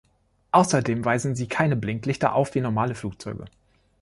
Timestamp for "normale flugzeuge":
2.61-3.45